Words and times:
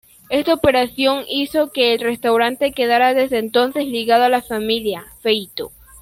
Esta 0.31 0.55
operación 0.55 1.25
hizo 1.29 1.71
que 1.71 1.93
el 1.93 1.99
restaurante 1.99 2.71
quedara 2.71 3.13
desde 3.13 3.37
entonces 3.37 3.85
ligado 3.85 4.23
a 4.23 4.29
la 4.29 4.41
familia 4.41 5.05
"Feito". 5.21 5.71